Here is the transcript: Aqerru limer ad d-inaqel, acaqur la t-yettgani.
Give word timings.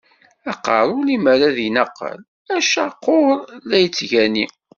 Aqerru 0.51 0.99
limer 1.07 1.39
ad 1.47 1.53
d-inaqel, 1.55 2.19
acaqur 2.57 3.35
la 3.67 3.77
t-yettgani. 3.95 4.45